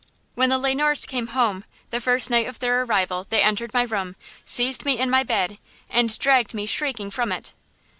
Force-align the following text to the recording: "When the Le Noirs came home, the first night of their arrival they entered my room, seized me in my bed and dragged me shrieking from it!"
"When 0.33 0.49
the 0.49 0.57
Le 0.57 0.73
Noirs 0.73 1.05
came 1.05 1.27
home, 1.27 1.63
the 1.91 2.01
first 2.01 2.31
night 2.31 2.47
of 2.47 2.57
their 2.57 2.81
arrival 2.81 3.27
they 3.29 3.43
entered 3.43 3.71
my 3.71 3.83
room, 3.83 4.15
seized 4.45 4.83
me 4.83 4.97
in 4.97 5.11
my 5.11 5.21
bed 5.21 5.59
and 5.91 6.17
dragged 6.17 6.55
me 6.55 6.65
shrieking 6.65 7.11
from 7.11 7.31
it!" 7.31 7.53